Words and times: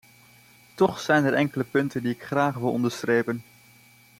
Toch 0.75 0.99
zijn 0.99 1.25
er 1.25 1.33
enkele 1.33 1.63
punten 1.63 2.01
die 2.03 2.11
ik 2.13 2.23
graag 2.23 2.55
wil 2.55 2.71
onderstrepen. 2.71 3.43